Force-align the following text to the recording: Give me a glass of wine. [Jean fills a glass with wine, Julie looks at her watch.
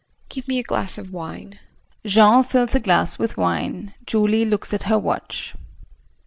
Give 0.29 0.47
me 0.47 0.57
a 0.57 0.63
glass 0.63 0.97
of 0.97 1.13
wine. 1.13 1.59
[Jean 2.03 2.41
fills 2.41 2.73
a 2.73 2.79
glass 2.79 3.19
with 3.19 3.37
wine, 3.37 3.93
Julie 4.07 4.45
looks 4.45 4.73
at 4.73 4.85
her 4.89 4.97
watch. 4.97 5.53